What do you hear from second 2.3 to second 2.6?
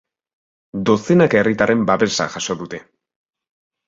jaso